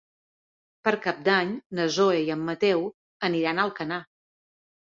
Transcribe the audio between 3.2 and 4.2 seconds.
iran a Alcanar.